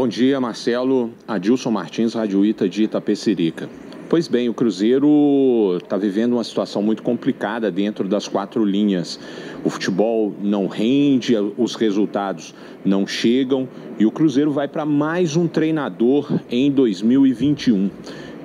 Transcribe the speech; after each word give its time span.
Bom 0.00 0.06
dia, 0.06 0.40
Marcelo. 0.40 1.10
Adilson 1.26 1.72
Martins, 1.72 2.14
Rádio 2.14 2.44
Ita 2.44 2.68
de 2.68 2.84
Itapecerica. 2.84 3.68
Pois 4.08 4.28
bem, 4.28 4.48
o 4.48 4.54
Cruzeiro 4.54 5.76
está 5.82 5.96
vivendo 5.96 6.34
uma 6.34 6.44
situação 6.44 6.80
muito 6.80 7.02
complicada 7.02 7.68
dentro 7.68 8.06
das 8.06 8.28
quatro 8.28 8.64
linhas. 8.64 9.18
O 9.64 9.68
futebol 9.68 10.32
não 10.40 10.68
rende, 10.68 11.34
os 11.56 11.74
resultados 11.74 12.54
não 12.84 13.08
chegam 13.08 13.68
e 13.98 14.06
o 14.06 14.12
Cruzeiro 14.12 14.52
vai 14.52 14.68
para 14.68 14.86
mais 14.86 15.34
um 15.34 15.48
treinador 15.48 16.32
em 16.48 16.70
2021. 16.70 17.90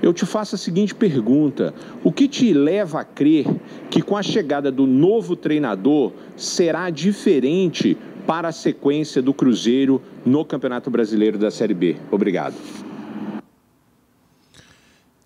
Eu 0.01 0.11
te 0.11 0.25
faço 0.25 0.55
a 0.55 0.57
seguinte 0.57 0.95
pergunta: 0.95 1.71
o 2.03 2.11
que 2.11 2.27
te 2.27 2.51
leva 2.51 3.01
a 3.01 3.05
crer 3.05 3.45
que 3.91 4.01
com 4.01 4.17
a 4.17 4.23
chegada 4.23 4.71
do 4.71 4.87
novo 4.87 5.35
treinador 5.35 6.13
será 6.35 6.89
diferente 6.89 7.95
para 8.25 8.49
a 8.49 8.51
sequência 8.51 9.21
do 9.21 9.33
Cruzeiro 9.33 10.01
no 10.25 10.43
Campeonato 10.45 10.89
Brasileiro 10.89 11.37
da 11.37 11.51
Série 11.51 11.73
B? 11.73 11.97
Obrigado. 12.11 12.55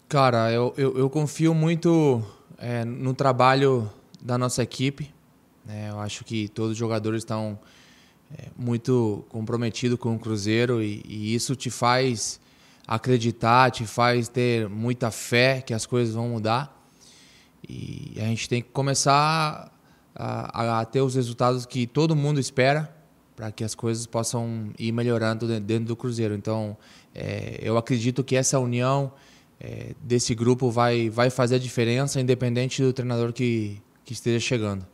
Cara, 0.10 0.52
eu, 0.52 0.74
eu, 0.78 0.98
eu 0.98 1.10
confio 1.10 1.54
muito 1.54 2.24
é, 2.58 2.86
no 2.86 3.14
trabalho 3.14 3.90
da 4.22 4.38
nossa 4.38 4.64
equipe. 4.64 5.14
Né? 5.66 5.90
Eu 5.90 6.00
acho 6.00 6.24
que 6.24 6.48
todos 6.48 6.72
os 6.72 6.78
jogadores 6.78 7.22
estão 7.22 7.60
é, 8.38 8.48
muito 8.58 9.26
comprometidos 9.30 10.00
com 10.00 10.16
o 10.16 10.20
Cruzeiro 10.20 10.82
e, 10.82 11.04
e, 11.08 11.36
isso 11.36 11.56
te 11.56 11.70
faz 11.70 12.40
acreditar, 12.88 13.70
te 13.70 13.86
faz 13.86 14.30
ter 14.30 14.70
muita 14.70 15.12
fé 15.12 15.62
que 15.62 15.74
as 15.74 15.86
coisas 15.86 16.16
vão 16.16 16.30
mudar. 16.30 16.74
E 17.68 18.14
a 18.18 18.24
gente 18.24 18.48
tem 18.48 18.62
que 18.62 18.70
começar 18.70 19.72
a, 20.18 20.80
a 20.80 20.86
ter 20.86 21.02
os 21.02 21.16
resultados 21.16 21.66
que 21.66 21.86
todo 21.86 22.16
mundo 22.16 22.40
espera 22.40 22.94
para 23.36 23.52
que 23.52 23.64
as 23.64 23.76
coisas 23.76 24.08
possam 24.08 24.72
ir 24.80 24.92
melhorando 24.92 25.48
dentro 25.60 25.86
do 25.86 25.96
Cruzeiro. 25.96 26.34
Então, 26.34 26.76
é, 27.14 27.60
eu 27.62 27.78
acredito 27.78 28.24
que 28.24 28.36
essa 28.36 28.60
união 28.60 29.12
é, 29.60 29.94
desse 30.02 30.34
grupo 30.34 30.72
vai, 30.72 31.08
vai 31.10 31.30
fazer 31.30 31.56
a 31.56 31.60
diferença, 31.60 32.20
independente 32.20 32.82
do 32.82 32.92
treinador 32.92 33.32
que, 33.32 33.80
que 34.04 34.14
esteja 34.14 34.40
chegando. 34.40 34.86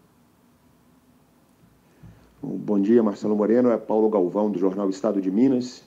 Bom 2.42 2.82
dia, 2.82 3.02
Marcelo 3.02 3.34
Moreno. 3.34 3.70
É 3.70 3.78
Paulo 3.78 4.10
Galvão, 4.10 4.52
do 4.52 4.60
Jornal 4.60 4.90
Estado 4.90 5.22
de 5.22 5.32
Minas. 5.32 5.82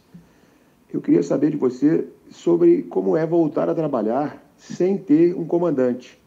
Eu 0.91 1.03
queria 1.03 1.23
saber 1.23 1.51
de 1.51 1.59
você 1.59 2.09
sobre 2.31 2.85
como 2.85 3.15
é 3.19 3.27
voltar 3.27 3.69
a 3.69 3.75
trabalhar 3.75 4.43
sem 4.57 4.97
ter 4.97 5.35
um 5.35 5.45
comandante. 5.45 6.19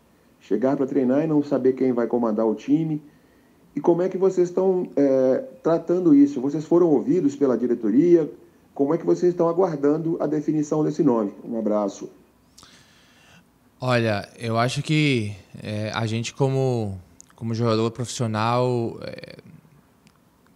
Chegar 0.41 0.77
para 0.77 0.85
treinar 0.85 1.23
e 1.23 1.27
não 1.27 1.43
saber 1.43 1.73
quem 1.73 1.91
vai 1.91 2.07
comandar 2.07 2.45
o 2.45 2.55
time. 2.55 3.01
E 3.75 3.81
como 3.81 4.01
é 4.01 4.09
que 4.09 4.17
vocês 4.17 4.49
estão 4.49 4.89
é, 4.95 5.43
tratando 5.63 6.13
isso? 6.13 6.41
Vocês 6.41 6.65
foram 6.65 6.87
ouvidos 6.87 7.35
pela 7.35 7.57
diretoria? 7.57 8.29
Como 8.73 8.93
é 8.93 8.97
que 8.97 9.05
vocês 9.05 9.33
estão 9.33 9.47
aguardando 9.47 10.17
a 10.19 10.25
definição 10.25 10.83
desse 10.83 11.03
nome? 11.03 11.33
Um 11.43 11.59
abraço. 11.59 12.09
Olha, 13.81 14.27
eu 14.37 14.57
acho 14.57 14.81
que 14.81 15.33
é, 15.63 15.91
a 15.93 16.05
gente 16.05 16.33
como, 16.33 16.99
como 17.35 17.53
jogador 17.53 17.89
profissional, 17.91 18.97
é, 19.01 19.37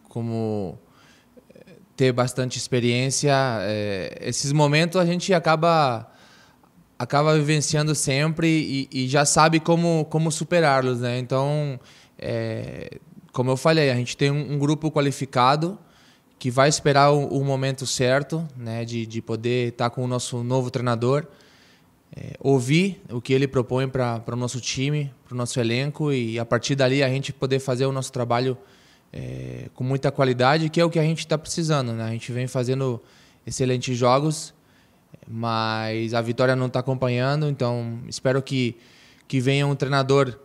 como 0.09 0.77
é, 1.55 1.75
ter 1.95 2.11
bastante 2.11 2.57
experiência, 2.57 3.33
é, 3.61 4.17
esses 4.21 4.51
momentos 4.51 4.99
a 4.99 5.05
gente 5.05 5.33
acaba 5.33 6.12
acaba 7.03 7.35
vivenciando 7.35 7.93
sempre 7.93 8.47
e, 8.91 9.03
e 9.03 9.07
já 9.07 9.25
sabe 9.25 9.59
como 9.59 10.05
como 10.05 10.31
superá-los, 10.31 11.01
né? 11.01 11.19
Então, 11.19 11.79
é, 12.17 12.97
como 13.31 13.51
eu 13.51 13.57
falei, 13.57 13.91
a 13.91 13.95
gente 13.95 14.17
tem 14.17 14.31
um, 14.31 14.53
um 14.53 14.59
grupo 14.59 14.89
qualificado 14.91 15.77
que 16.39 16.49
vai 16.51 16.67
esperar 16.67 17.11
o, 17.11 17.27
o, 17.27 17.43
momento 17.43 17.85
certo, 17.85 18.45
né, 18.57 18.83
de, 18.83 19.05
de 19.05 19.21
poder 19.21 19.69
estar 19.69 19.89
com 19.89 20.03
o 20.03 20.07
nosso 20.07 20.43
novo 20.43 20.69
treinador 20.69 21.25
é, 22.15 22.33
ouvir 22.39 23.01
o 23.09 23.19
que 23.19 23.33
ele 23.33 23.47
propõe 23.47 23.87
para 23.87 24.21
o 24.27 24.35
nosso 24.35 24.61
time, 24.61 25.11
para 25.25 25.33
o 25.33 25.37
nosso 25.37 25.59
elenco 25.59 26.11
e 26.11 26.37
a 26.37 26.45
partir 26.45 26.75
dali 26.75 27.03
a 27.03 27.09
gente 27.09 27.33
poder 27.33 27.59
fazer 27.59 27.85
o 27.85 27.91
nosso 27.91 28.11
trabalho 28.11 28.57
é, 29.11 29.69
com 29.73 29.83
muita 29.83 30.11
qualidade, 30.11 30.69
que 30.69 30.79
é 30.79 30.85
o 30.85 30.89
que 30.89 30.99
a 30.99 31.03
gente 31.03 31.19
está 31.19 31.37
precisando. 31.37 31.93
Né? 31.93 32.03
A 32.03 32.11
gente 32.11 32.31
vem 32.31 32.47
fazendo 32.47 33.01
excelentes 33.45 33.97
jogos, 33.97 34.53
mas 35.27 36.13
a 36.13 36.21
vitória 36.21 36.55
não 36.55 36.67
está 36.67 36.79
acompanhando, 36.79 37.47
então 37.47 37.99
espero 38.07 38.41
que, 38.41 38.75
que 39.27 39.39
venha 39.39 39.65
um 39.65 39.75
treinador 39.75 40.37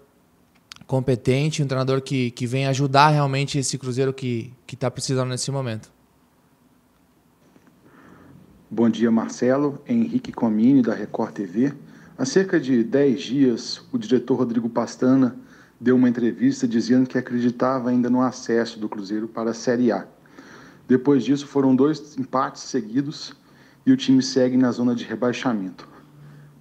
competente, 0.87 1.63
um 1.63 1.67
treinador 1.67 2.01
que, 2.01 2.31
que 2.31 2.47
venha 2.47 2.71
ajudar 2.71 3.11
realmente 3.11 3.59
esse 3.59 3.77
Cruzeiro 3.77 4.13
que 4.13 4.53
está 4.73 4.91
precisando 4.91 5.29
nesse 5.29 5.51
momento. 5.51 5.91
Bom 8.71 8.91
dia, 8.91 9.11
Marcelo. 9.11 9.81
Henrique 9.89 10.31
Comini, 10.31 10.83
da 10.83 10.93
Record 10.93 11.33
TV. 11.33 11.73
Há 12.19 12.27
cerca 12.27 12.61
de 12.61 12.85
10 12.85 13.23
dias, 13.23 13.83
o 13.91 13.97
diretor 13.97 14.35
Rodrigo 14.35 14.69
Pastana 14.69 15.37
deu 15.81 15.97
uma 15.97 16.07
entrevista 16.07 16.69
dizendo 16.69 17.09
que 17.09 17.17
acreditava 17.17 17.89
ainda 17.89 18.11
no 18.11 18.21
acesso 18.21 18.79
do 18.79 18.87
Cruzeiro 18.87 19.27
para 19.27 19.53
a 19.53 19.55
Série 19.55 19.91
A. 19.91 20.07
Depois 20.87 21.25
disso, 21.25 21.47
foram 21.47 21.75
dois 21.75 22.19
empates 22.19 22.63
seguidos 22.63 23.35
e 23.89 23.93
o 23.93 23.97
time 23.97 24.23
segue 24.23 24.57
na 24.57 24.71
zona 24.71 24.95
de 24.95 25.05
rebaixamento. 25.05 25.89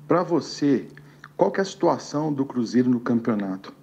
Para 0.07 0.23
você, 0.23 0.87
qual 1.35 1.51
é 1.57 1.61
a 1.61 1.65
situação 1.65 2.31
do 2.31 2.45
Cruzeiro 2.45 2.89
no 2.89 3.01
campeonato 3.01 3.73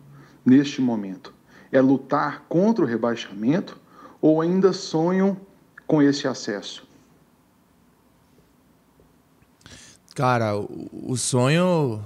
neste 0.45 0.81
momento? 0.81 1.35
É 1.71 1.79
lutar 1.79 2.47
contra 2.49 2.83
o 2.83 2.89
rebaixamento 2.89 3.79
ou 4.19 4.41
ainda 4.41 4.73
sonham 4.73 5.37
com 5.87 6.01
esse 6.01 6.27
acesso? 6.27 6.89
Cara, 10.15 10.57
o, 10.57 11.17
sonho 11.17 12.03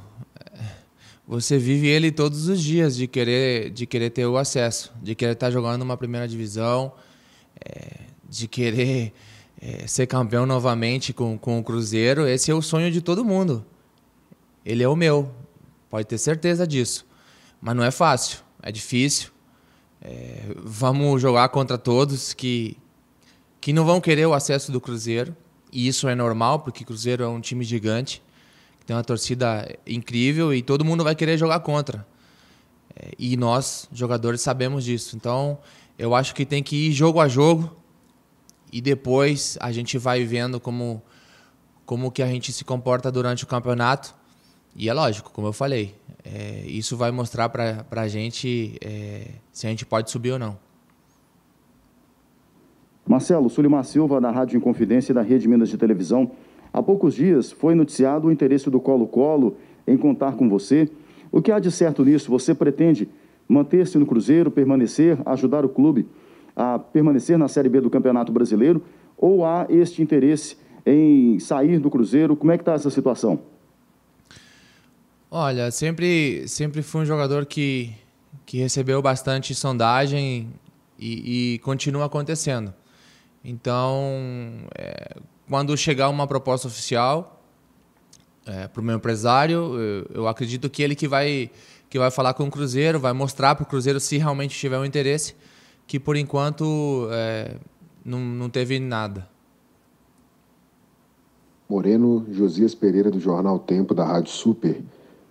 você 1.26 1.56
vive 1.56 1.87
ele 1.87 2.10
todos 2.10 2.49
os 2.49 2.60
dias 2.60 2.97
de 2.97 3.06
querer 3.06 3.70
de 3.70 3.87
querer 3.87 4.10
ter 4.10 4.26
o 4.26 4.37
acesso, 4.38 4.93
de 5.00 5.15
querer 5.15 5.32
estar 5.32 5.50
jogando 5.50 5.78
numa 5.78 5.97
primeira 5.97 6.26
divisão, 6.26 6.93
é, 7.65 8.00
de 8.28 8.49
querer 8.49 9.12
é, 9.61 9.87
ser 9.87 10.07
campeão 10.07 10.47
novamente 10.47 11.13
com, 11.13 11.37
com 11.37 11.59
o 11.59 11.65
Cruzeiro. 11.65 12.27
Esse 12.27 12.51
é 12.51 12.55
o 12.55 12.63
sonho 12.63 12.91
de 12.91 13.01
todo 13.01 13.25
mundo. 13.25 13.65
Ele 14.65 14.83
é 14.83 14.89
o 14.89 14.97
meu, 14.97 15.31
pode 15.89 16.07
ter 16.07 16.19
certeza 16.19 16.67
disso. 16.67 17.07
Mas 17.61 17.75
não 17.75 17.83
é 17.83 17.91
fácil, 17.91 18.41
é 18.63 18.71
difícil. 18.71 19.31
É, 20.01 20.55
vamos 20.63 21.21
jogar 21.21 21.49
contra 21.49 21.77
todos 21.77 22.33
que 22.33 22.77
que 23.61 23.73
não 23.73 23.85
vão 23.85 24.01
querer 24.01 24.25
o 24.27 24.35
acesso 24.35 24.71
do 24.71 24.81
Cruzeiro. 24.81 25.37
E 25.73 25.87
isso 25.87 26.09
é 26.09 26.15
normal, 26.15 26.61
porque 26.61 26.85
Cruzeiro 26.85 27.23
é 27.23 27.29
um 27.29 27.41
time 27.41 27.65
gigante, 27.65 28.23
tem 28.87 28.97
uma 28.97 29.05
torcida 29.05 29.69
incrível 29.87 30.55
e 30.55 30.63
todo 30.63 30.85
mundo 30.85 31.05
vai 31.05 31.15
querer 31.15 31.37
jogar 31.37 31.61
contra. 31.61 32.07
É, 32.97 33.11
e 33.19 33.37
nós, 33.37 33.89
jogadores, 33.93 34.41
sabemos 34.41 34.85
disso. 34.85 35.17
Então, 35.17 35.59
eu 35.99 36.15
acho 36.15 36.35
que 36.35 36.47
tem 36.47 36.63
que 36.63 36.89
ir 36.89 36.93
jogo 36.93 37.21
a 37.21 37.29
jogo 37.29 37.77
e 38.73 38.81
depois 38.81 39.56
a 39.61 39.73
gente 39.73 39.99
vai 39.99 40.25
vendo 40.25 40.61
como 40.61 41.03
como 41.89 42.11
que 42.11 42.23
a 42.23 42.27
gente 42.27 42.53
se 42.53 42.67
comporta 42.67 43.11
durante 43.11 43.45
o 43.45 43.47
campeonato. 43.47 44.15
E 44.77 44.91
é 44.91 44.93
lógico, 44.93 45.31
como 45.33 45.47
eu 45.47 45.55
falei, 45.55 45.95
é, 46.23 46.62
isso 46.67 46.99
vai 46.99 47.11
mostrar 47.11 47.49
para 47.49 47.87
a 47.91 48.06
gente 48.06 48.77
é, 48.84 49.31
se 49.51 49.67
a 49.67 49.71
gente 49.71 49.87
pode 49.87 50.11
subir 50.11 50.33
ou 50.33 50.39
não. 50.39 50.59
Marcelo, 53.06 53.49
Sulimar 53.49 53.84
Silva, 53.84 54.21
da 54.21 54.31
Rádio 54.31 54.59
Inconfidência 54.59 55.12
e 55.12 55.15
da 55.15 55.23
Rede 55.23 55.49
Minas 55.49 55.71
de 55.71 55.79
Televisão. 55.79 56.31
Há 56.71 56.83
poucos 56.83 57.15
dias 57.15 57.50
foi 57.50 57.75
noticiado 57.75 58.29
o 58.29 58.31
interesse 58.31 58.69
do 58.69 58.79
Colo-Colo 58.79 59.56
em 59.87 59.97
contar 59.97 60.33
com 60.33 60.47
você. 60.47 60.91
O 61.33 61.41
que 61.41 61.50
há 61.50 61.59
de 61.59 61.71
certo 61.71 62.05
nisso? 62.05 62.31
Você 62.31 62.55
pretende 62.55 63.09
manter-se 63.49 63.97
no 63.97 64.05
Cruzeiro, 64.05 64.50
permanecer, 64.50 65.19
ajudar 65.25 65.65
o 65.65 65.70
clube 65.70 66.06
a 66.58 66.78
permanecer 66.78 67.38
na 67.38 67.46
Série 67.46 67.69
B 67.69 67.81
do 67.81 67.88
Campeonato 67.88 68.32
Brasileiro? 68.32 68.82
Ou 69.16 69.46
há 69.46 69.66
este 69.70 70.02
interesse 70.02 70.56
em 70.84 71.38
sair 71.38 71.78
do 71.78 71.88
Cruzeiro? 71.88 72.37
Como 72.37 72.50
é 72.50 72.58
que 72.58 72.62
está 72.62 72.72
essa 72.75 72.90
situação? 72.90 73.40
Olha, 75.31 75.70
sempre, 75.70 76.49
sempre 76.49 76.82
fui 76.82 77.02
um 77.02 77.05
jogador 77.05 77.46
que, 77.46 77.93
que 78.44 78.58
recebeu 78.58 79.00
bastante 79.00 79.55
sondagem 79.55 80.49
e, 80.99 81.55
e 81.55 81.58
continua 81.60 82.06
acontecendo. 82.06 82.75
Então, 83.44 84.02
é, 84.75 85.16
quando 85.49 85.76
chegar 85.76 86.08
uma 86.08 86.26
proposta 86.26 86.66
oficial 86.66 87.43
é, 88.46 88.66
para 88.66 88.81
o 88.81 88.84
meu 88.84 88.96
empresário, 88.96 89.78
eu, 89.78 90.06
eu, 90.14 90.28
acredito 90.28 90.69
que 90.69 90.82
ele 90.82 90.96
que 90.96 91.06
vai 91.06 91.50
que 91.90 91.99
vai 91.99 92.10
falar 92.10 92.34
com 92.34 92.44
o 92.44 92.50
Cruzeiro, 92.50 93.00
vai 93.00 93.14
mostrar 93.14 93.55
para 93.55 93.62
o 93.62 93.66
Cruzeiro 93.66 93.99
se 93.99 94.19
realmente 94.19 94.58
tiver 94.58 94.78
um 94.78 94.84
interesse, 94.84 95.34
que 95.88 95.99
por 95.99 96.17
enquanto 96.17 97.08
é, 97.11 97.56
não, 98.05 98.20
não 98.20 98.50
teve 98.50 98.79
nada. 98.79 99.26
Moreno 101.67 102.26
Josias 102.31 102.75
Pereira, 102.75 103.11
do 103.11 103.19
Jornal 103.19 103.58
Tempo, 103.58 103.94
da 103.94 104.05
Rádio 104.05 104.31
Super. 104.31 104.82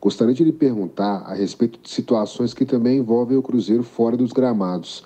Gostaria 0.01 0.33
de 0.33 0.43
lhe 0.43 0.51
perguntar 0.51 1.23
a 1.25 1.33
respeito 1.33 1.79
de 1.81 1.89
situações 1.89 2.53
que 2.53 2.65
também 2.65 2.97
envolvem 2.97 3.37
o 3.37 3.41
Cruzeiro 3.41 3.83
fora 3.83 4.17
dos 4.17 4.31
gramados. 4.31 5.03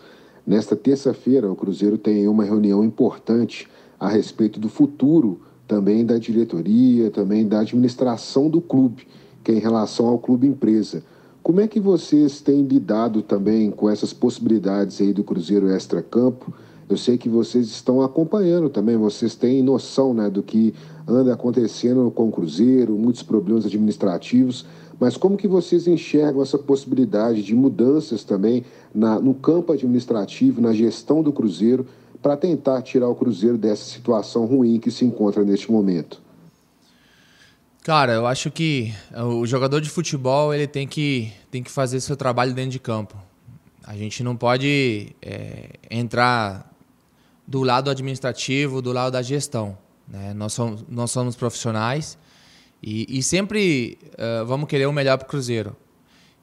Nesta 0.47 0.75
terça-feira, 0.75 1.51
o 1.51 1.55
Cruzeiro 1.55 1.97
tem 1.97 2.27
uma 2.27 2.45
reunião 2.45 2.83
importante 2.83 3.67
a 3.99 4.07
respeito 4.07 4.59
do 4.59 4.69
futuro 4.69 5.41
também 5.67 6.05
da 6.05 6.17
diretoria, 6.17 7.11
também 7.11 7.47
da 7.47 7.59
administração 7.59 8.49
do 8.49 8.59
clube, 8.61 9.07
que 9.43 9.51
é 9.51 9.55
em 9.55 9.59
relação 9.59 10.07
ao 10.07 10.19
clube 10.19 10.47
empresa. 10.47 11.03
Como 11.43 11.59
é 11.59 11.67
que 11.67 11.79
vocês 11.79 12.39
têm 12.39 12.61
lidado 12.61 13.23
também 13.23 13.71
com 13.71 13.89
essas 13.89 14.13
possibilidades 14.13 15.01
aí 15.01 15.11
do 15.11 15.23
Cruzeiro 15.23 15.69
Extra-Campo? 15.69 16.53
Eu 16.87 16.95
sei 16.95 17.17
que 17.17 17.27
vocês 17.27 17.65
estão 17.65 18.03
acompanhando 18.03 18.69
também, 18.69 18.95
vocês 18.95 19.33
têm 19.33 19.63
noção 19.63 20.13
né, 20.13 20.29
do 20.29 20.43
que 20.43 20.71
anda 21.07 21.33
acontecendo 21.33 22.11
com 22.11 22.27
o 22.27 22.31
Cruzeiro, 22.31 22.93
muitos 22.93 23.23
problemas 23.23 23.65
administrativos, 23.65 24.67
mas 24.99 25.17
como 25.17 25.35
que 25.35 25.47
vocês 25.47 25.87
enxergam 25.87 26.43
essa 26.43 26.59
possibilidade 26.59 27.41
de 27.41 27.55
mudanças 27.55 28.23
também 28.23 28.63
na, 28.93 29.19
no 29.19 29.33
campo 29.33 29.73
administrativo, 29.73 30.61
na 30.61 30.73
gestão 30.73 31.23
do 31.23 31.33
Cruzeiro, 31.33 31.87
para 32.21 32.37
tentar 32.37 32.83
tirar 32.83 33.09
o 33.09 33.15
Cruzeiro 33.15 33.57
dessa 33.57 33.83
situação 33.83 34.45
ruim 34.45 34.79
que 34.79 34.91
se 34.91 35.03
encontra 35.03 35.43
neste 35.43 35.71
momento? 35.71 36.21
Cara, 37.83 38.13
eu 38.13 38.27
acho 38.27 38.51
que 38.51 38.93
o 39.15 39.45
jogador 39.45 39.81
de 39.81 39.89
futebol 39.89 40.53
ele 40.53 40.67
tem 40.67 40.87
que, 40.87 41.33
tem 41.49 41.63
que 41.63 41.71
fazer 41.71 41.99
seu 41.99 42.15
trabalho 42.15 42.53
dentro 42.53 42.71
de 42.71 42.79
campo. 42.79 43.17
A 43.83 43.95
gente 43.95 44.23
não 44.23 44.35
pode 44.35 45.15
é, 45.19 45.69
entrar 45.89 46.71
do 47.47 47.63
lado 47.63 47.89
administrativo, 47.89 48.83
do 48.83 48.91
lado 48.91 49.13
da 49.13 49.23
gestão. 49.23 49.75
Né? 50.07 50.31
Nós, 50.33 50.53
somos, 50.53 50.85
nós 50.87 51.09
somos 51.09 51.35
profissionais 51.35 52.19
e, 52.83 53.17
e 53.17 53.23
sempre 53.23 53.97
uh, 54.13 54.45
vamos 54.45 54.69
querer 54.69 54.85
o 54.85 54.93
melhor 54.93 55.17
para 55.17 55.25
o 55.25 55.29
Cruzeiro. 55.29 55.75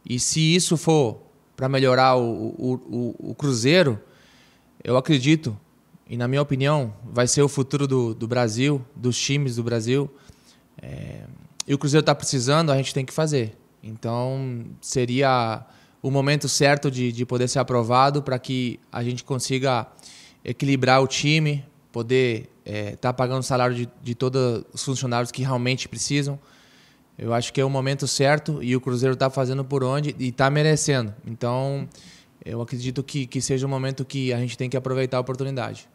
E 0.04 0.18
se 0.18 0.40
isso 0.40 0.76
for 0.76 1.20
para 1.56 1.68
melhorar 1.68 2.16
o, 2.16 2.48
o, 2.58 3.14
o, 3.20 3.30
o 3.30 3.34
Cruzeiro, 3.36 4.00
eu 4.82 4.96
acredito 4.96 5.56
e 6.10 6.16
na 6.16 6.26
minha 6.26 6.40
opinião, 6.40 6.92
vai 7.04 7.28
ser 7.28 7.42
o 7.42 7.48
futuro 7.48 7.86
do, 7.86 8.14
do 8.14 8.26
Brasil, 8.26 8.82
dos 8.96 9.16
times 9.16 9.56
do 9.56 9.62
Brasil. 9.62 10.10
É, 10.80 11.24
e 11.66 11.74
o 11.74 11.78
Cruzeiro 11.78 12.02
está 12.02 12.14
precisando, 12.14 12.70
a 12.70 12.76
gente 12.76 12.94
tem 12.94 13.04
que 13.04 13.12
fazer. 13.12 13.56
Então, 13.82 14.64
seria 14.80 15.64
o 16.02 16.10
momento 16.10 16.48
certo 16.48 16.90
de, 16.90 17.12
de 17.12 17.26
poder 17.26 17.48
ser 17.48 17.58
aprovado 17.58 18.22
para 18.22 18.38
que 18.38 18.78
a 18.90 19.02
gente 19.02 19.24
consiga 19.24 19.86
equilibrar 20.44 21.02
o 21.02 21.06
time, 21.06 21.64
poder 21.92 22.48
estar 22.64 22.72
é, 22.72 22.96
tá 22.96 23.12
pagando 23.12 23.40
o 23.40 23.42
salário 23.42 23.74
de, 23.74 23.88
de 24.02 24.14
todos 24.14 24.64
os 24.72 24.84
funcionários 24.84 25.30
que 25.30 25.42
realmente 25.42 25.88
precisam. 25.88 26.38
Eu 27.18 27.34
acho 27.34 27.52
que 27.52 27.60
é 27.60 27.64
o 27.64 27.70
momento 27.70 28.06
certo 28.06 28.62
e 28.62 28.76
o 28.76 28.80
Cruzeiro 28.80 29.14
está 29.14 29.28
fazendo 29.28 29.64
por 29.64 29.82
onde 29.82 30.14
e 30.18 30.28
está 30.28 30.48
merecendo. 30.48 31.12
Então, 31.26 31.88
eu 32.44 32.62
acredito 32.62 33.02
que, 33.02 33.26
que 33.26 33.40
seja 33.40 33.66
um 33.66 33.70
momento 33.70 34.04
que 34.04 34.32
a 34.32 34.38
gente 34.38 34.56
tem 34.56 34.70
que 34.70 34.76
aproveitar 34.76 35.16
a 35.16 35.20
oportunidade. 35.20 35.88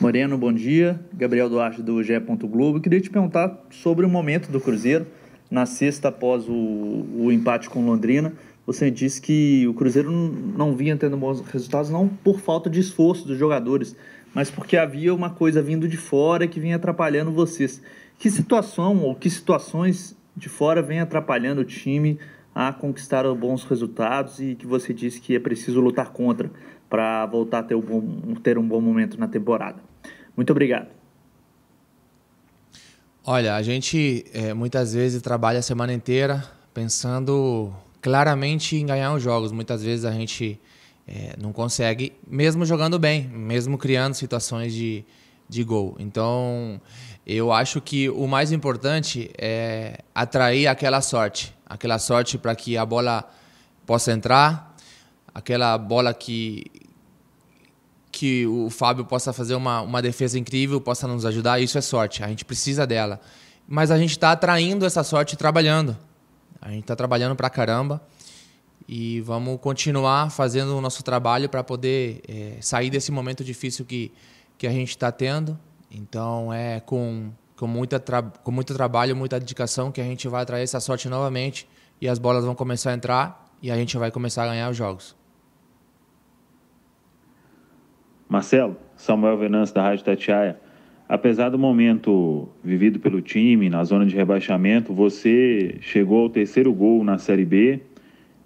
Moreno, 0.00 0.38
bom 0.38 0.52
dia. 0.52 1.00
Gabriel 1.12 1.50
Duarte 1.50 1.82
do 1.82 2.00
GE. 2.04 2.20
Globo. 2.20 2.80
Queria 2.80 3.00
te 3.00 3.10
perguntar 3.10 3.66
sobre 3.68 4.06
o 4.06 4.08
momento 4.08 4.48
do 4.48 4.60
Cruzeiro 4.60 5.04
na 5.50 5.66
sexta 5.66 6.06
após 6.06 6.48
o, 6.48 6.52
o 6.52 7.32
empate 7.32 7.68
com 7.68 7.84
Londrina. 7.84 8.32
Você 8.64 8.92
disse 8.92 9.20
que 9.20 9.66
o 9.66 9.74
Cruzeiro 9.74 10.12
não 10.12 10.76
vinha 10.76 10.96
tendo 10.96 11.16
bons 11.16 11.40
resultados, 11.40 11.90
não 11.90 12.06
por 12.06 12.38
falta 12.38 12.70
de 12.70 12.78
esforço 12.78 13.26
dos 13.26 13.36
jogadores, 13.36 13.96
mas 14.32 14.52
porque 14.52 14.76
havia 14.76 15.12
uma 15.12 15.30
coisa 15.30 15.60
vindo 15.60 15.88
de 15.88 15.96
fora 15.96 16.46
que 16.46 16.60
vinha 16.60 16.76
atrapalhando 16.76 17.32
vocês. 17.32 17.82
Que 18.20 18.30
situação 18.30 18.98
ou 18.98 19.16
que 19.16 19.28
situações 19.28 20.16
de 20.36 20.48
fora 20.48 20.80
vem 20.80 21.00
atrapalhando 21.00 21.62
o 21.62 21.64
time 21.64 22.20
a 22.60 22.72
conquistar 22.72 23.22
bons 23.36 23.62
resultados 23.62 24.40
e 24.40 24.56
que 24.56 24.66
você 24.66 24.92
disse 24.92 25.20
que 25.20 25.36
é 25.36 25.38
preciso 25.38 25.80
lutar 25.80 26.10
contra 26.10 26.50
para 26.90 27.24
voltar 27.24 27.60
a 27.60 27.62
ter 27.62 27.76
um, 27.76 27.80
bom, 27.80 28.34
ter 28.42 28.58
um 28.58 28.66
bom 28.66 28.80
momento 28.80 29.16
na 29.16 29.28
temporada? 29.28 29.80
Muito 30.36 30.50
obrigado. 30.50 30.88
Olha, 33.24 33.54
a 33.54 33.62
gente 33.62 34.24
é, 34.34 34.52
muitas 34.54 34.92
vezes 34.92 35.22
trabalha 35.22 35.60
a 35.60 35.62
semana 35.62 35.92
inteira 35.92 36.42
pensando 36.74 37.72
claramente 38.02 38.74
em 38.74 38.86
ganhar 38.86 39.14
os 39.14 39.22
jogos. 39.22 39.52
Muitas 39.52 39.84
vezes 39.84 40.04
a 40.04 40.10
gente 40.10 40.60
é, 41.06 41.36
não 41.40 41.52
consegue, 41.52 42.12
mesmo 42.26 42.66
jogando 42.66 42.98
bem, 42.98 43.28
mesmo 43.28 43.78
criando 43.78 44.14
situações 44.14 44.74
de, 44.74 45.04
de 45.48 45.64
gol. 45.64 45.96
Então, 45.98 46.80
eu 47.26 47.52
acho 47.52 47.80
que 47.80 48.08
o 48.10 48.26
mais 48.26 48.52
importante 48.52 49.30
é 49.38 49.98
atrair 50.14 50.66
aquela 50.66 51.00
sorte 51.00 51.56
aquela 51.68 51.98
sorte 51.98 52.38
para 52.38 52.54
que 52.56 52.76
a 52.76 52.86
bola 52.86 53.28
possa 53.84 54.12
entrar, 54.12 54.74
aquela 55.34 55.76
bola 55.76 56.14
que, 56.14 56.64
que 58.10 58.46
o 58.46 58.70
Fábio 58.70 59.04
possa 59.04 59.32
fazer 59.32 59.54
uma, 59.54 59.82
uma 59.82 60.00
defesa 60.00 60.38
incrível, 60.38 60.80
possa 60.80 61.06
nos 61.06 61.26
ajudar, 61.26 61.60
isso 61.60 61.76
é 61.76 61.80
sorte, 61.80 62.24
a 62.24 62.28
gente 62.28 62.44
precisa 62.44 62.86
dela. 62.86 63.20
Mas 63.66 63.90
a 63.90 63.98
gente 63.98 64.12
está 64.12 64.32
atraindo 64.32 64.86
essa 64.86 65.04
sorte 65.04 65.36
trabalhando. 65.36 65.94
A 66.60 66.70
gente 66.70 66.80
está 66.80 66.96
trabalhando 66.96 67.36
para 67.36 67.50
caramba 67.50 68.02
e 68.88 69.20
vamos 69.20 69.60
continuar 69.60 70.30
fazendo 70.30 70.76
o 70.76 70.80
nosso 70.80 71.02
trabalho 71.02 71.50
para 71.50 71.62
poder 71.62 72.22
é, 72.26 72.56
sair 72.62 72.88
desse 72.88 73.12
momento 73.12 73.44
difícil 73.44 73.84
que, 73.84 74.10
que 74.58 74.66
a 74.66 74.70
gente 74.70 74.90
está 74.90 75.10
tendo. 75.10 75.56
Então 75.90 76.52
é 76.52 76.80
com, 76.80 77.30
com, 77.56 77.66
muita 77.66 78.02
com 78.42 78.50
muito 78.50 78.74
trabalho, 78.74 79.16
muita 79.16 79.38
dedicação 79.38 79.90
que 79.90 80.00
a 80.00 80.04
gente 80.04 80.26
vai 80.28 80.42
atrair 80.42 80.64
essa 80.64 80.80
sorte 80.80 81.08
novamente 81.08 81.66
e 82.00 82.08
as 82.08 82.18
bolas 82.18 82.44
vão 82.44 82.54
começar 82.54 82.90
a 82.90 82.94
entrar 82.94 83.48
e 83.62 83.70
a 83.70 83.76
gente 83.76 83.96
vai 83.96 84.10
começar 84.10 84.44
a 84.44 84.48
ganhar 84.48 84.68
os 84.68 84.76
jogos. 84.76 85.16
Marcelo, 88.28 88.76
Samuel 88.96 89.38
Venâncio 89.38 89.74
da 89.74 89.82
Rádio 89.82 90.04
Tatiaia. 90.04 90.60
Apesar 91.08 91.48
do 91.48 91.58
momento 91.58 92.50
vivido 92.62 93.00
pelo 93.00 93.22
time 93.22 93.70
na 93.70 93.82
zona 93.82 94.04
de 94.04 94.14
rebaixamento, 94.14 94.92
você 94.92 95.78
chegou 95.80 96.24
ao 96.24 96.28
terceiro 96.28 96.70
gol 96.74 97.02
na 97.02 97.16
Série 97.16 97.46
B 97.46 97.80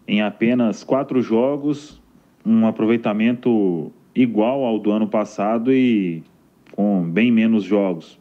em 0.07 0.23
apenas 0.23 0.85
quatro 0.85 1.21
jogos, 1.21 2.01
um 2.47 2.65
aproveitamento 2.67 3.93
igual 4.15 4.65
ao 4.65 4.79
do 4.79 4.91
ano 4.91 5.09
passado 5.09 5.73
e 5.73 6.23
com 6.73 7.03
bem 7.09 7.31
menos 7.31 7.65
jogos. 7.65 8.15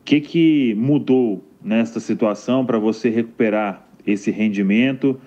O 0.00 0.04
que, 0.04 0.20
que 0.20 0.74
mudou 0.74 1.44
nesta 1.62 2.00
situação 2.00 2.64
para 2.64 2.78
você 2.78 3.10
recuperar 3.10 3.86
esse 4.06 4.30
rendimento 4.30 5.20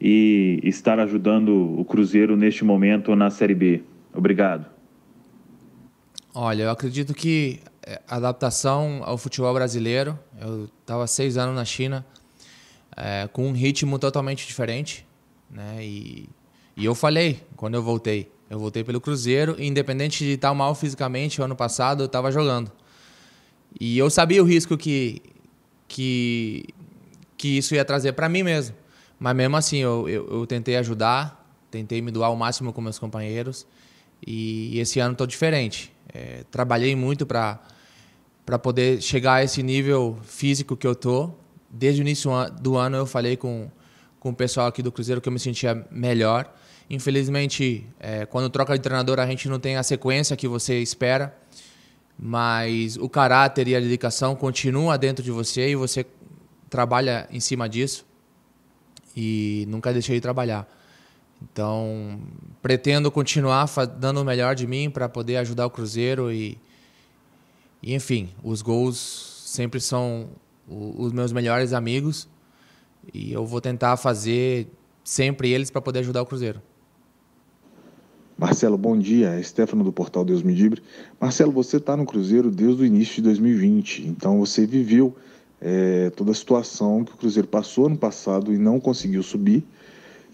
e 0.00 0.60
estar 0.62 0.98
ajudando 1.00 1.78
o 1.78 1.84
Cruzeiro 1.84 2.36
neste 2.36 2.64
momento 2.64 3.14
na 3.16 3.30
Série 3.30 3.54
B? 3.54 3.82
Obrigado. 4.14 4.66
Olha, 6.34 6.64
eu 6.64 6.70
acredito 6.70 7.12
que 7.12 7.60
é, 7.82 8.00
a 8.06 8.16
adaptação 8.16 9.00
ao 9.04 9.18
futebol 9.18 9.52
brasileiro, 9.52 10.18
eu 10.40 10.68
estava 10.80 11.06
seis 11.06 11.36
anos 11.36 11.54
na 11.54 11.64
China, 11.64 12.06
é, 12.96 13.28
com 13.32 13.48
um 13.48 13.52
ritmo 13.52 13.98
totalmente 13.98 14.46
diferente, 14.46 15.06
né? 15.50 15.78
E, 15.80 16.28
e 16.76 16.84
eu 16.84 16.94
falei 16.94 17.40
quando 17.56 17.74
eu 17.74 17.82
voltei, 17.82 18.30
eu 18.50 18.58
voltei 18.58 18.82
pelo 18.82 19.00
Cruzeiro, 19.00 19.54
e 19.58 19.66
independente 19.66 20.24
de 20.24 20.32
estar 20.32 20.52
mal 20.52 20.74
fisicamente, 20.74 21.40
o 21.40 21.44
ano 21.44 21.54
passado 21.54 22.02
eu 22.02 22.06
estava 22.06 22.32
jogando. 22.32 22.70
E 23.80 23.96
eu 23.96 24.10
sabia 24.10 24.42
o 24.42 24.46
risco 24.46 24.76
que, 24.76 25.22
que, 25.86 26.64
que 27.36 27.56
isso 27.56 27.74
ia 27.76 27.84
trazer 27.84 28.12
para 28.12 28.28
mim 28.28 28.42
mesmo. 28.42 28.74
Mas 29.20 29.36
mesmo 29.36 29.56
assim, 29.56 29.78
eu, 29.78 30.08
eu, 30.08 30.28
eu 30.28 30.46
tentei 30.46 30.76
ajudar, 30.76 31.54
tentei 31.70 32.02
me 32.02 32.10
doar 32.10 32.28
ao 32.28 32.36
máximo 32.36 32.72
com 32.72 32.80
meus 32.80 32.98
companheiros. 32.98 33.66
E, 34.26 34.76
e 34.76 34.80
esse 34.80 34.98
ano 34.98 35.12
estou 35.12 35.26
diferente. 35.26 35.92
É, 36.12 36.44
trabalhei 36.50 36.96
muito 36.96 37.24
para 37.24 37.60
para 38.44 38.58
poder 38.58 39.00
chegar 39.00 39.34
a 39.34 39.44
esse 39.44 39.62
nível 39.62 40.18
físico 40.24 40.76
que 40.76 40.84
eu 40.84 40.96
tô. 40.96 41.30
Desde 41.70 42.00
o 42.00 42.02
início 42.02 42.32
do 42.60 42.76
ano 42.76 42.96
eu 42.96 43.06
falei 43.06 43.36
com, 43.36 43.70
com 44.18 44.30
o 44.30 44.34
pessoal 44.34 44.66
aqui 44.66 44.82
do 44.82 44.90
Cruzeiro 44.90 45.20
que 45.20 45.28
eu 45.28 45.32
me 45.32 45.38
sentia 45.38 45.86
melhor. 45.88 46.52
Infelizmente, 46.90 47.86
é, 48.00 48.26
quando 48.26 48.50
troca 48.50 48.74
de 48.74 48.80
treinador 48.80 49.20
a 49.20 49.26
gente 49.26 49.48
não 49.48 49.60
tem 49.60 49.76
a 49.76 49.82
sequência 49.84 50.36
que 50.36 50.48
você 50.48 50.80
espera, 50.82 51.32
mas 52.18 52.96
o 52.96 53.08
caráter 53.08 53.68
e 53.68 53.76
a 53.76 53.80
dedicação 53.80 54.34
continua 54.34 54.98
dentro 54.98 55.22
de 55.22 55.30
você 55.30 55.70
e 55.70 55.76
você 55.76 56.04
trabalha 56.68 57.28
em 57.30 57.38
cima 57.38 57.68
disso. 57.68 58.04
E 59.16 59.64
nunca 59.68 59.92
deixei 59.92 60.16
de 60.16 60.20
trabalhar. 60.20 60.68
Então, 61.40 62.20
pretendo 62.60 63.10
continuar 63.10 63.66
dando 63.98 64.20
o 64.20 64.24
melhor 64.24 64.56
de 64.56 64.66
mim 64.66 64.90
para 64.90 65.08
poder 65.08 65.36
ajudar 65.36 65.66
o 65.66 65.70
Cruzeiro 65.70 66.32
e, 66.32 66.58
e, 67.80 67.94
enfim, 67.94 68.30
os 68.42 68.62
gols 68.62 68.98
sempre 69.46 69.80
são 69.80 70.28
os 70.68 71.12
meus 71.12 71.32
melhores 71.32 71.72
amigos 71.72 72.28
e 73.14 73.32
eu 73.32 73.46
vou 73.46 73.60
tentar 73.60 73.96
fazer 73.96 74.68
sempre 75.02 75.50
eles 75.50 75.70
para 75.70 75.80
poder 75.80 76.00
ajudar 76.00 76.22
o 76.22 76.26
Cruzeiro. 76.26 76.60
Marcelo, 78.40 78.78
bom 78.78 78.96
dia. 78.96 79.34
É 79.34 79.42
Stefano 79.42 79.84
do 79.84 79.92
Portal 79.92 80.24
Deus 80.24 80.42
Me 80.42 80.54
Libre. 80.54 80.82
Marcelo, 81.20 81.52
você 81.52 81.76
está 81.76 81.94
no 81.94 82.06
Cruzeiro 82.06 82.50
desde 82.50 82.82
o 82.82 82.86
início 82.86 83.16
de 83.16 83.22
2020, 83.24 84.08
então 84.08 84.38
você 84.38 84.64
viveu 84.64 85.14
é, 85.60 86.08
toda 86.16 86.30
a 86.30 86.34
situação 86.34 87.04
que 87.04 87.12
o 87.12 87.18
Cruzeiro 87.18 87.46
passou 87.46 87.86
no 87.90 87.98
passado 87.98 88.50
e 88.50 88.56
não 88.56 88.80
conseguiu 88.80 89.22
subir 89.22 89.62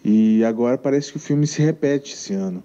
e 0.04 0.44
agora 0.44 0.78
parece 0.78 1.10
que 1.10 1.16
o 1.16 1.20
filme 1.20 1.48
se 1.48 1.60
repete 1.60 2.14
esse 2.14 2.32
ano. 2.32 2.62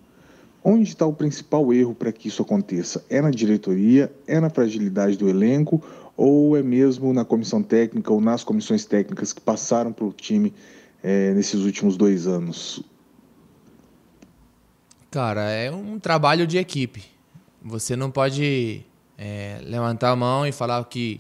Onde 0.64 0.90
está 0.90 1.08
o 1.08 1.14
principal 1.14 1.74
erro 1.74 1.96
para 1.96 2.12
que 2.12 2.28
isso 2.28 2.44
aconteça? 2.44 3.04
É 3.10 3.20
na 3.20 3.32
diretoria? 3.32 4.14
É 4.28 4.40
na 4.40 4.52
fragilidade 4.52 5.18
do 5.18 5.28
elenco? 5.28 5.82
Ou 6.16 6.56
é 6.56 6.62
mesmo 6.62 7.12
na 7.14 7.26
comissão 7.26 7.64
técnica 7.64 8.14
ou 8.14 8.22
nas 8.22 8.44
comissões 8.44 8.86
técnicas 8.86 9.34
que 9.34 9.42
passaram 9.42 9.92
para 9.92 10.06
o 10.06 10.14
time 10.14 10.54
é, 11.02 11.34
nesses 11.34 11.62
últimos 11.62 11.98
dois 11.98 12.28
anos? 12.28 12.91
Cara, 15.12 15.42
é 15.50 15.70
um 15.70 16.00
trabalho 16.00 16.48
de 16.48 16.58
equipe. 16.58 17.04
Você 17.62 17.98
não 17.98 18.10
pode 18.10 18.82
é, 19.18 19.60
levantar 19.62 20.12
a 20.12 20.16
mão 20.16 20.48
e 20.48 20.54
falar 20.54 20.82
que 20.86 21.20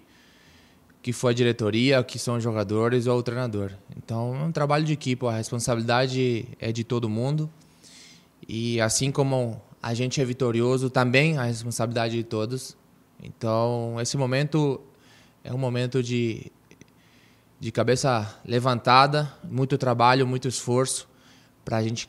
que 1.02 1.12
foi 1.12 1.32
a 1.32 1.36
diretoria, 1.36 2.04
que 2.04 2.20
são 2.20 2.38
os 2.38 2.44
jogadores 2.44 3.08
ou 3.08 3.18
o 3.18 3.24
treinador. 3.24 3.72
Então 3.98 4.36
é 4.36 4.44
um 4.44 4.52
trabalho 4.52 4.86
de 4.86 4.94
equipe, 4.94 5.26
a 5.26 5.32
responsabilidade 5.32 6.48
é 6.60 6.72
de 6.72 6.84
todo 6.84 7.10
mundo. 7.10 7.50
E 8.48 8.80
assim 8.80 9.12
como 9.12 9.60
a 9.82 9.94
gente 9.94 10.22
é 10.22 10.26
vitorioso, 10.26 10.90
também 10.90 11.38
a 11.38 11.44
responsabilidade 11.44 12.16
de 12.16 12.24
todos. 12.24 12.78
Então 13.22 13.98
esse 14.00 14.16
momento 14.16 14.80
é 15.44 15.52
um 15.52 15.58
momento 15.58 16.02
de, 16.02 16.50
de 17.60 17.72
cabeça 17.74 18.40
levantada, 18.46 19.30
muito 19.44 19.78
trabalho, 19.78 20.26
muito 20.26 20.48
esforço 20.48 21.11
para 21.64 21.78
a 21.78 21.84
gente 21.84 22.08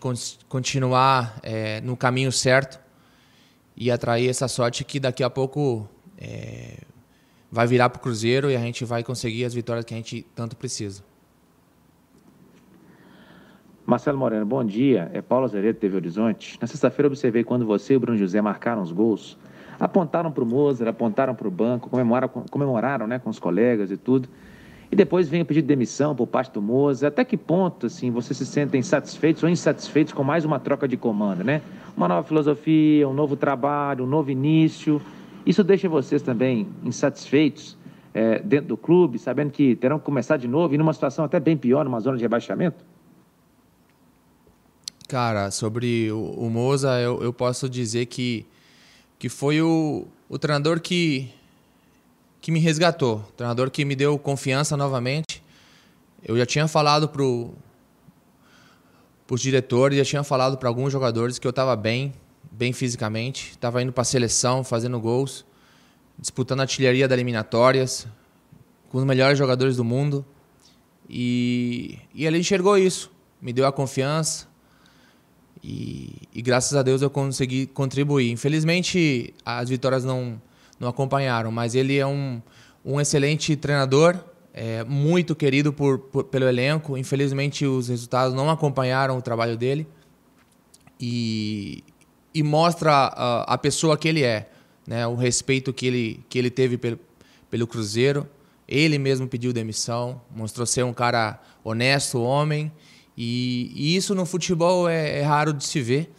continuar 0.49 1.39
é, 1.43 1.81
no 1.81 1.97
caminho 1.97 2.33
certo 2.33 2.81
e 3.77 3.91
atrair 3.91 4.29
essa 4.29 4.49
sorte 4.49 4.85
que 4.85 4.99
daqui 4.99 5.23
a 5.23 5.31
pouco 5.31 5.89
é, 6.19 6.79
vai 7.51 7.67
virar 7.67 7.91
para 7.91 7.99
o 7.99 8.03
Cruzeiro 8.03 8.51
e 8.51 8.57
a 8.57 8.61
gente 8.61 8.85
vai 8.85 9.03
conseguir 9.03 9.45
as 9.45 9.53
vitórias 9.53 9.85
que 9.85 9.93
a 9.93 9.97
gente 9.97 10.27
tanto 10.35 10.57
precisa. 10.57 11.03
Marcelo 13.85 14.17
Moreno, 14.17 14.47
bom 14.47 14.65
dia. 14.65 15.11
É 15.13 15.21
Paulo 15.21 15.45
Azeredo, 15.45 15.79
TV 15.79 15.97
Horizonte. 15.97 16.57
Na 16.61 16.67
sexta-feira 16.67 17.09
observei 17.09 17.43
quando 17.45 17.67
você 17.67 17.95
e 17.95 17.97
o 17.97 18.01
Bruno 18.01 18.17
José 18.17 18.41
marcaram 18.41 18.81
os 18.81 18.93
gols. 18.93 19.37
Apontaram 19.79 20.31
para 20.31 20.45
o 20.45 20.47
Mozer, 20.47 20.87
apontaram 20.87 21.35
para 21.35 21.49
o 21.49 21.51
banco, 21.51 21.91
comemoraram, 21.91 22.29
comemoraram 22.29 23.07
né, 23.07 23.19
com 23.19 23.29
os 23.29 23.39
colegas 23.39 23.91
e 23.91 23.97
tudo. 23.97 24.29
E 24.93 24.95
depois 24.95 25.27
vem 25.27 25.41
o 25.41 25.47
pedido 25.47 25.65
de 25.65 25.69
demissão 25.69 26.15
por 26.15 26.27
parte 26.27 26.53
do 26.53 26.61
Mozer. 26.61 27.09
Até 27.09 27.25
que 27.25 27.35
ponto 27.35 27.87
assim, 27.87 28.11
vocês 28.11 28.37
se 28.37 28.45
sentem 28.45 28.83
satisfeitos 28.83 29.43
ou 29.43 29.49
insatisfeitos 29.49 30.13
com 30.13 30.23
mais 30.23 30.45
uma 30.45 30.61
troca 30.61 30.87
de 30.87 30.99
comando, 30.99 31.43
né? 31.43 31.63
Uma 31.97 32.07
nova 32.07 32.29
filosofia, 32.29 33.09
um 33.09 33.15
novo 33.15 33.35
trabalho, 33.35 34.05
um 34.05 34.07
novo 34.07 34.31
início. 34.31 35.01
Isso 35.47 35.65
deixa 35.65 35.89
vocês 35.89 36.21
também 36.21 36.69
insatisfeitos 36.85 37.75
é, 38.13 38.41
dentro 38.41 38.69
do 38.69 38.77
clube, 38.77 39.19
sabendo 39.19 39.51
que 39.51 39.75
terão 39.77 39.99
que 39.99 40.05
começar 40.05 40.37
de 40.37 40.47
novo 40.47 40.75
e 40.75 40.79
numa 40.79 40.93
situação 40.93 41.25
até 41.25 41.41
bem 41.41 41.57
pior, 41.57 41.87
numa 41.87 41.99
zona 41.99 42.19
de 42.19 42.23
rebaixamento? 42.23 42.85
Cara, 45.09 45.51
sobre 45.51 46.13
o, 46.13 46.23
o 46.37 46.51
Moza, 46.51 47.01
eu, 47.01 47.23
eu, 47.23 47.33
posso 47.33 47.67
dizer 47.67 48.05
que, 48.07 48.47
que 49.19 49.31
foi 49.31 49.63
o, 49.63 50.07
o 50.29 50.39
treinador 50.39 50.81
que, 50.81 51.31
que 52.43 52.51
me 52.51 52.59
resgatou, 52.59 53.21
treinador 53.37 53.71
que 53.71 53.85
me 53.85 53.95
deu 53.95 54.19
confiança 54.19 54.77
novamente. 54.77 55.41
Eu 56.25 56.37
já 56.37 56.45
tinha 56.45 56.67
falado 56.67 57.09
para 57.09 57.23
os 57.23 59.41
diretores, 59.41 59.97
já 59.97 60.05
tinha 60.05 60.25
falado 60.25 60.59
para 60.59 60.69
alguns 60.69 60.93
jogadores 60.93 61.39
que 61.39 61.47
eu 61.47 61.51
estava 61.51 61.77
bem, 61.77 62.13
bem 62.51 62.73
fisicamente, 62.73 63.53
estava 63.53 63.81
indo 63.81 63.93
para 63.93 64.03
a 64.03 64.05
seleção, 64.05 64.65
fazendo 64.65 64.99
gols, 64.99 65.47
disputando 66.19 66.61
a 66.61 66.63
artilharia 66.65 67.07
das 67.07 67.15
eliminatórias, 67.15 68.09
com 68.91 68.99
os 68.99 69.05
melhores 69.05 69.39
jogadores 69.39 69.77
do 69.77 69.85
mundo. 69.85 70.27
E, 71.09 71.97
e 72.13 72.27
ele 72.27 72.39
enxergou 72.39 72.77
isso, 72.77 73.09
me 73.41 73.53
deu 73.53 73.67
a 73.67 73.73
confiança 73.73 74.49
e, 75.63 76.13
e 76.35 76.43
graças 76.43 76.77
a 76.77 76.83
Deus 76.83 77.03
eu 77.03 77.11
consegui 77.11 77.69
contribuir. 77.69 78.33
Infelizmente 78.33 79.33
as 79.45 79.69
vitórias 79.69 80.05
não, 80.05 80.41
não 80.83 80.89
acompanharam, 80.89 81.53
mas 81.53 81.77
ele 81.77 81.97
é 81.97 82.07
um, 82.07 82.43
um 82.85 83.01
excelente 83.01 83.55
treinador, 83.55 84.19
é, 84.53 84.83
muito 84.83 85.35
querido 85.35 85.73
por, 85.73 85.99
por, 85.99 86.25
pelo 86.25 86.47
elenco. 86.47 86.99
Infelizmente 86.99 87.65
os 87.65 87.89
resultados 87.89 88.35
não 88.35 88.51
acompanharam 88.51 89.17
o 89.17 89.23
trabalho 89.23 89.57
dele. 89.57 89.87
E, 91.01 91.85
e 92.35 92.43
mostra 92.43 92.93
a, 92.93 93.55
a 93.55 93.59
pessoa 93.59 93.97
que 93.97 94.09
ele 94.09 94.25
é, 94.25 94.51
né? 94.87 95.07
O 95.07 95.15
respeito 95.15 95.73
que 95.73 95.87
ele 95.87 96.21
que 96.29 96.39
ele 96.39 96.51
teve 96.51 96.77
pelo, 96.77 96.99
pelo 97.49 97.67
Cruzeiro. 97.67 98.29
Ele 98.67 98.99
mesmo 98.99 99.29
pediu 99.29 99.53
demissão, 99.53 100.21
mostrou 100.35 100.67
ser 100.67 100.83
um 100.85 100.93
cara 100.93 101.41
honesto, 101.63 102.21
homem, 102.23 102.73
e, 103.17 103.71
e 103.75 103.97
isso 103.97 104.15
no 104.15 104.25
futebol 104.25 104.89
é, 104.89 105.19
é, 105.19 105.23
raro 105.23 105.53
de 105.53 105.65
se 105.65 105.81
ver. 105.81 106.11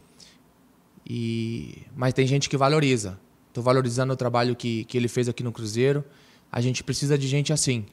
E, 1.06 1.82
mas 1.96 2.14
tem 2.14 2.28
gente 2.28 2.48
que 2.48 2.56
valoriza. 2.56 3.20
Estou 3.54 3.64
valorizando 3.64 4.12
o 4.12 4.16
trabalho 4.16 4.56
que, 4.56 4.84
que 4.86 4.98
ele 4.98 5.08
fez 5.08 5.30
aqui 5.30 5.44
no 5.44 5.52
Cruzeiro. 5.52 6.04
A 6.52 6.60
gente 6.60 6.84
precisa 6.84 7.16
de 7.16 7.28
gente 7.28 7.54
assim, 7.54 7.86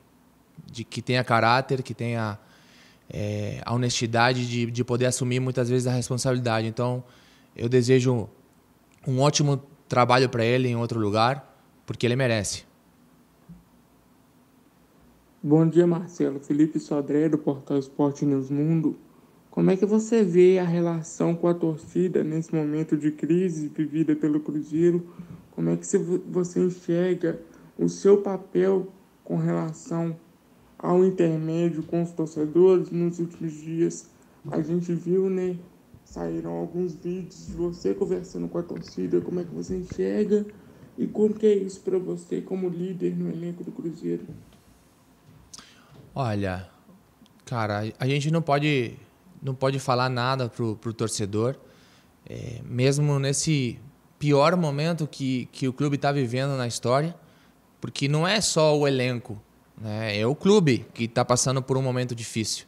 de 0.65 0.85
que 0.85 1.03
tenha 1.03 1.23
caráter, 1.23 1.83
que 1.83 1.93
tenha 1.93 2.39
é, 3.11 3.61
a 3.67 3.75
honestidade 3.75 4.49
de, 4.49 4.71
de 4.71 4.83
poder 4.83 5.05
assumir 5.05 5.39
muitas 5.39 5.69
vezes 5.69 5.87
a 5.87 5.93
responsabilidade. 5.93 6.67
Então, 6.67 7.05
eu 7.55 7.69
desejo 7.69 8.27
um 9.07 9.21
ótimo 9.21 9.63
trabalho 9.87 10.31
para 10.31 10.43
ele 10.43 10.67
em 10.67 10.77
outro 10.77 10.99
lugar, 10.99 11.55
porque 11.85 12.07
ele 12.07 12.17
merece. 12.17 12.65
Bom 15.43 15.69
dia, 15.69 15.87
Marcelo. 15.87 16.41
Felipe 16.41 16.81
Sodré, 16.81 17.29
do 17.29 17.37
Portal 17.37 17.79
Esporte 17.79 18.25
News 18.25 18.49
Mundo. 18.49 18.97
Como 19.51 19.71
é 19.71 19.77
que 19.77 19.85
você 19.85 20.25
vê 20.25 20.59
a 20.59 20.65
relação 20.65 21.35
com 21.35 21.49
a 21.49 21.53
torcida 21.53 22.25
nesse 22.25 22.55
momento 22.55 22.97
de 22.97 23.11
crise 23.11 23.69
vivida 23.69 24.17
pelo 24.17 24.41
Cruzeiro? 24.41 25.07
Como 25.53 25.71
é 25.71 25.77
que 25.77 25.87
você 25.87 26.61
enxerga 26.61 27.41
o 27.79 27.89
seu 27.89 28.23
papel 28.23 28.89
com 29.25 29.37
relação 29.37 30.17
ao 30.79 31.05
intermédio 31.05 31.83
com 31.83 32.03
os 32.03 32.11
torcedores 32.13 32.91
nos 32.91 33.19
últimos 33.19 33.53
dias? 33.53 34.09
A 34.51 34.61
gente 34.63 34.95
viu, 34.95 35.29
né, 35.29 35.57
saíram 36.05 36.53
alguns 36.53 36.95
vídeos 36.95 37.47
de 37.47 37.53
você 37.53 37.95
conversando 37.95 38.49
com 38.49 38.59
a 38.59 38.63
torcida, 38.63 39.21
como 39.21 39.41
é 39.41 39.45
que 39.45 39.55
você 39.55 39.77
enxerga 39.77 40.47
e 40.97 41.07
como 41.07 41.35
que 41.35 41.47
é 41.47 41.55
isso 41.55 41.81
para 41.81 41.99
você 41.99 42.41
como 42.41 42.69
líder 42.69 43.17
no 43.17 43.29
elenco 43.29 43.63
do 43.63 43.71
Cruzeiro? 43.71 44.27
Olha, 46.15 46.69
cara, 47.45 47.93
a 47.99 48.07
gente 48.07 48.31
não 48.31 48.43
pode 48.43 48.97
não 49.43 49.55
pode 49.55 49.79
falar 49.79 50.09
nada 50.11 50.49
pro, 50.49 50.77
pro 50.77 50.93
torcedor, 50.93 51.57
é, 52.29 52.61
mesmo 52.65 53.19
nesse 53.19 53.79
pior 54.21 54.55
momento 54.55 55.09
que, 55.09 55.49
que 55.51 55.67
o 55.67 55.73
clube 55.73 55.97
está 55.97 56.13
vivendo 56.13 56.57
na 56.57 56.69
história, 56.69 57.17
porque 57.81 58.07
não 58.07 58.29
é 58.29 58.41
só 58.41 58.79
o 58.79 58.87
elenco, 58.87 59.43
né? 59.81 60.17
é 60.17 60.25
o 60.25 60.37
clube 60.37 60.87
que 60.95 61.05
está 61.05 61.25
passando 61.25 61.61
por 61.61 61.77
um 61.77 61.83
momento 61.83 62.15
difícil. 62.15 62.67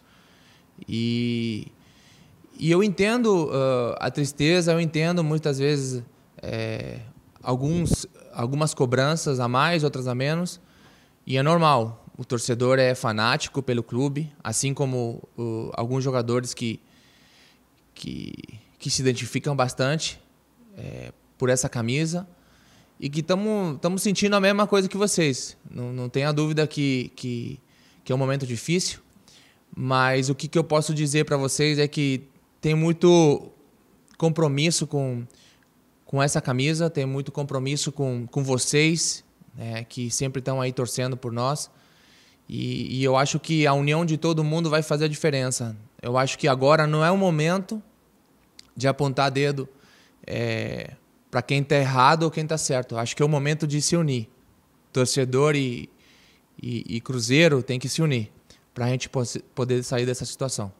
E 0.88 1.70
e 2.58 2.70
eu 2.70 2.82
entendo 2.82 3.46
uh, 3.46 3.96
a 3.98 4.10
tristeza, 4.10 4.72
eu 4.72 4.80
entendo 4.80 5.24
muitas 5.24 5.58
vezes 5.58 6.02
é, 6.40 7.00
alguns, 7.42 8.06
algumas 8.32 8.74
cobranças 8.74 9.40
a 9.40 9.48
mais, 9.48 9.82
outras 9.84 10.06
a 10.06 10.14
menos, 10.14 10.60
e 11.26 11.36
é 11.36 11.42
normal. 11.42 12.06
O 12.16 12.24
torcedor 12.24 12.78
é 12.78 12.94
fanático 12.94 13.62
pelo 13.62 13.82
clube, 13.82 14.32
assim 14.44 14.74
como 14.74 15.26
uh, 15.36 15.70
alguns 15.74 16.04
jogadores 16.04 16.52
que, 16.52 16.78
que, 17.94 18.32
que 18.78 18.90
se 18.90 19.00
identificam 19.00 19.56
bastante 19.56 20.20
é, 20.76 21.12
por 21.42 21.48
essa 21.48 21.68
camisa 21.68 22.24
e 23.00 23.10
que 23.10 23.18
estamos 23.18 24.00
sentindo 24.00 24.36
a 24.36 24.40
mesma 24.40 24.64
coisa 24.64 24.88
que 24.88 24.96
vocês. 24.96 25.56
Não, 25.68 25.92
não 25.92 26.08
tenha 26.08 26.30
dúvida 26.30 26.68
que, 26.68 27.10
que, 27.16 27.58
que 28.04 28.12
é 28.12 28.14
um 28.14 28.18
momento 28.18 28.46
difícil, 28.46 29.00
mas 29.76 30.30
o 30.30 30.36
que, 30.36 30.46
que 30.46 30.56
eu 30.56 30.62
posso 30.62 30.94
dizer 30.94 31.24
para 31.24 31.36
vocês 31.36 31.80
é 31.80 31.88
que 31.88 32.22
tem 32.60 32.76
muito 32.76 33.50
compromisso 34.16 34.86
com, 34.86 35.26
com 36.04 36.22
essa 36.22 36.40
camisa, 36.40 36.88
tem 36.88 37.04
muito 37.06 37.32
compromisso 37.32 37.90
com, 37.90 38.24
com 38.30 38.44
vocês, 38.44 39.24
né, 39.52 39.82
que 39.82 40.12
sempre 40.12 40.38
estão 40.38 40.60
aí 40.60 40.72
torcendo 40.72 41.16
por 41.16 41.32
nós. 41.32 41.68
E, 42.48 43.00
e, 43.00 43.02
eu 43.02 43.16
acho 43.16 43.40
que 43.40 43.66
a 43.66 43.74
união 43.74 44.06
de 44.06 44.16
todo 44.16 44.44
mundo 44.44 44.70
vai 44.70 44.80
fazer 44.80 45.06
a 45.06 45.08
diferença. 45.08 45.76
Eu 46.00 46.16
acho 46.16 46.38
que 46.38 46.46
agora 46.46 46.86
não 46.86 47.04
é 47.04 47.10
o 47.10 47.18
momento 47.18 47.82
de 48.76 48.86
apontar 48.86 49.28
dedo 49.28 49.68
é, 50.24 50.94
para 51.32 51.40
quem 51.40 51.62
está 51.62 51.76
errado 51.76 52.24
ou 52.24 52.30
quem 52.30 52.42
está 52.42 52.58
certo. 52.58 52.98
Acho 52.98 53.16
que 53.16 53.22
é 53.22 53.24
o 53.24 53.28
momento 53.28 53.66
de 53.66 53.80
se 53.80 53.96
unir. 53.96 54.28
Torcedor 54.92 55.56
e, 55.56 55.88
e, 56.62 56.96
e 56.96 57.00
Cruzeiro 57.00 57.62
tem 57.62 57.80
que 57.80 57.88
se 57.88 58.02
unir 58.02 58.30
para 58.74 58.84
a 58.84 58.88
gente 58.90 59.08
poder 59.54 59.82
sair 59.82 60.04
dessa 60.04 60.26
situação. 60.26 60.70